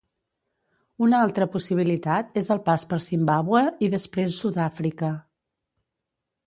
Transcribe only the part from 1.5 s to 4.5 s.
possibilitat és el pas per Zimbàbue i després